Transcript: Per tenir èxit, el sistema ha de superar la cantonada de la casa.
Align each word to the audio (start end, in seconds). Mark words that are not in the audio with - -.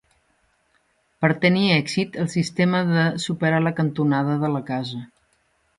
Per 1.25 1.29
tenir 1.43 1.67
èxit, 1.75 2.17
el 2.25 2.31
sistema 2.37 2.81
ha 2.81 2.89
de 2.91 3.07
superar 3.27 3.61
la 3.69 3.77
cantonada 3.83 4.39
de 4.45 4.55
la 4.57 4.67
casa. 4.73 5.07